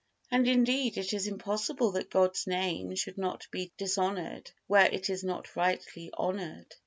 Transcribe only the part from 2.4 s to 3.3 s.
Name should